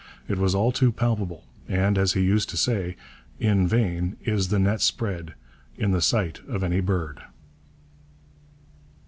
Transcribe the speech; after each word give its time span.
It 0.27 0.39
was 0.39 0.55
all 0.55 0.71
too 0.71 0.91
palpable, 0.91 1.43
and, 1.67 1.95
as 1.95 2.13
he 2.13 2.21
used 2.23 2.49
to 2.49 2.57
say, 2.57 2.95
'in 3.39 3.67
vain 3.67 4.17
is 4.25 4.47
the 4.47 4.57
net 4.57 4.81
spread 4.81 5.35
in 5.77 5.91
the 5.91 6.01
sight 6.01 6.41
of 6.47 6.63
any 6.63 6.79
bird.' 6.79 7.21